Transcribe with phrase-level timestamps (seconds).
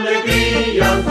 [0.00, 1.09] alegria